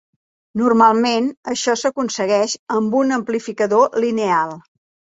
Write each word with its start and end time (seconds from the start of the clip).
Normalment, 0.61 1.27
això 1.53 1.77
s'aconsegueix 1.83 2.57
amb 2.79 2.99
un 3.05 3.17
amplificador 3.21 4.03
lineal. 4.09 4.61